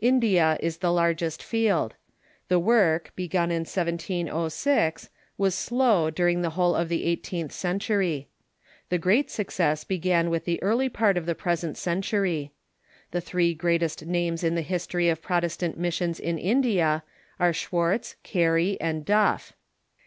[0.00, 1.94] India is the largest field.
[2.48, 4.30] The work, begun in 170G,
[5.36, 8.28] was slow during the whole of the eighteenth century.
[8.88, 12.50] The great success began wuth the early part of the present cen ^•'^^i^.l^i'' tury.
[13.10, 16.38] The three greatest names in the history of in India•' o __■' Protestant missions in
[16.38, 17.02] India
[17.38, 19.52] are Schwartz, Carey, and Duff.